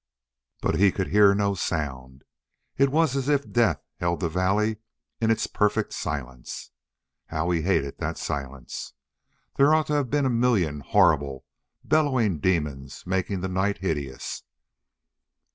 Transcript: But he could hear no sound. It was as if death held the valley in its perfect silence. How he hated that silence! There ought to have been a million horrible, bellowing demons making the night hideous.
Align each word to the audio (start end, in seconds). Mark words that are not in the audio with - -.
But 0.63 0.79
he 0.79 0.91
could 0.91 1.09
hear 1.09 1.35
no 1.35 1.53
sound. 1.53 2.23
It 2.75 2.89
was 2.89 3.15
as 3.15 3.29
if 3.29 3.51
death 3.51 3.83
held 3.99 4.21
the 4.21 4.29
valley 4.29 4.77
in 5.19 5.29
its 5.29 5.45
perfect 5.45 5.93
silence. 5.93 6.71
How 7.27 7.51
he 7.51 7.61
hated 7.61 7.99
that 7.99 8.17
silence! 8.17 8.93
There 9.57 9.75
ought 9.75 9.85
to 9.85 9.93
have 9.93 10.09
been 10.09 10.25
a 10.25 10.29
million 10.31 10.79
horrible, 10.79 11.45
bellowing 11.83 12.39
demons 12.39 13.05
making 13.05 13.41
the 13.41 13.47
night 13.47 13.77
hideous. 13.77 14.41